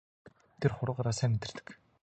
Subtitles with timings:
[0.59, 1.67] Тэр хуруугаараа сайн мэдэрдэг.